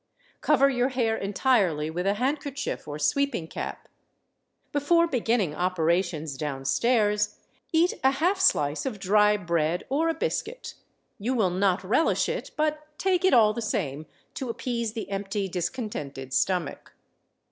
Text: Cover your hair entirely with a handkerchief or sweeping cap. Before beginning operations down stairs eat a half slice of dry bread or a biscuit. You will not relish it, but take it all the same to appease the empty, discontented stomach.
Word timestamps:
Cover 0.41 0.67
your 0.67 0.89
hair 0.89 1.15
entirely 1.15 1.91
with 1.91 2.07
a 2.07 2.15
handkerchief 2.15 2.87
or 2.87 2.97
sweeping 2.97 3.47
cap. 3.47 3.87
Before 4.71 5.05
beginning 5.05 5.53
operations 5.53 6.37
down 6.37 6.65
stairs 6.65 7.35
eat 7.71 7.93
a 8.03 8.09
half 8.09 8.39
slice 8.39 8.87
of 8.87 8.97
dry 8.97 9.37
bread 9.37 9.83
or 9.89 10.09
a 10.09 10.15
biscuit. 10.15 10.73
You 11.19 11.35
will 11.35 11.51
not 11.51 11.83
relish 11.83 12.27
it, 12.27 12.49
but 12.57 12.97
take 12.97 13.23
it 13.23 13.35
all 13.35 13.53
the 13.53 13.61
same 13.61 14.07
to 14.33 14.49
appease 14.49 14.93
the 14.93 15.07
empty, 15.11 15.47
discontented 15.47 16.33
stomach. 16.33 16.93